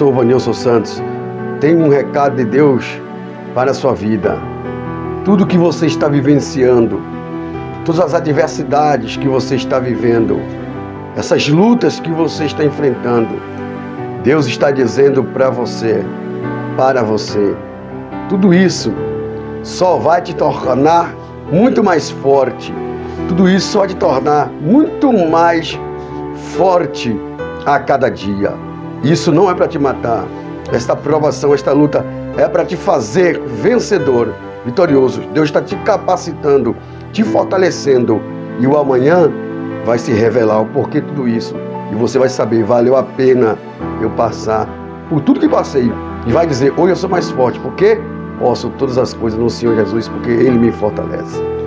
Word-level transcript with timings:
sou 0.00 0.14
Vanilson 0.14 0.54
Santos. 0.54 1.02
Tenho 1.60 1.84
um 1.84 1.90
recado 1.90 2.36
de 2.36 2.46
Deus 2.46 2.86
para 3.54 3.70
a 3.70 3.74
sua 3.74 3.92
vida. 3.92 4.38
Tudo 5.26 5.46
que 5.46 5.58
você 5.58 5.84
está 5.84 6.08
vivenciando, 6.08 7.02
todas 7.84 8.00
as 8.00 8.14
adversidades 8.14 9.18
que 9.18 9.28
você 9.28 9.56
está 9.56 9.78
vivendo, 9.78 10.40
essas 11.18 11.46
lutas 11.50 12.00
que 12.00 12.10
você 12.10 12.46
está 12.46 12.64
enfrentando, 12.64 13.28
Deus 14.24 14.46
está 14.46 14.70
dizendo 14.70 15.22
para 15.22 15.50
você, 15.50 16.02
para 16.78 17.02
você, 17.02 17.54
tudo 18.30 18.54
isso 18.54 18.94
só 19.62 19.98
vai 19.98 20.22
te 20.22 20.34
tornar 20.34 21.14
muito 21.52 21.84
mais 21.84 22.08
forte. 22.08 22.72
Tudo 23.28 23.46
isso 23.46 23.72
só 23.72 23.80
vai 23.80 23.88
te 23.88 23.96
tornar 23.96 24.50
muito 24.62 25.12
mais 25.12 25.78
forte 26.56 27.14
a 27.66 27.78
cada 27.78 28.08
dia. 28.08 28.69
Isso 29.02 29.32
não 29.32 29.50
é 29.50 29.54
para 29.54 29.66
te 29.66 29.78
matar. 29.78 30.24
Esta 30.72 30.94
provação, 30.94 31.54
esta 31.54 31.72
luta 31.72 32.04
é 32.36 32.46
para 32.48 32.64
te 32.64 32.76
fazer 32.76 33.40
vencedor, 33.40 34.32
vitorioso. 34.64 35.22
Deus 35.32 35.48
está 35.48 35.60
te 35.60 35.74
capacitando, 35.76 36.76
te 37.12 37.24
fortalecendo. 37.24 38.20
E 38.60 38.66
o 38.66 38.76
amanhã 38.76 39.30
vai 39.84 39.98
se 39.98 40.12
revelar 40.12 40.60
o 40.60 40.66
porquê 40.66 41.00
tudo 41.00 41.26
isso. 41.26 41.54
E 41.90 41.94
você 41.94 42.18
vai 42.18 42.28
saber, 42.28 42.62
valeu 42.62 42.96
a 42.96 43.02
pena 43.02 43.58
eu 44.00 44.10
passar 44.10 44.68
por 45.08 45.20
tudo 45.22 45.40
que 45.40 45.48
passei. 45.48 45.90
E 46.26 46.32
vai 46.32 46.46
dizer, 46.46 46.72
hoje 46.76 46.92
eu 46.92 46.96
sou 46.96 47.10
mais 47.10 47.30
forte, 47.30 47.58
porque 47.60 47.98
posso 48.38 48.70
todas 48.78 48.98
as 48.98 49.14
coisas 49.14 49.40
no 49.40 49.50
Senhor 49.50 49.74
Jesus, 49.76 50.08
porque 50.08 50.30
Ele 50.30 50.58
me 50.58 50.70
fortalece. 50.70 51.59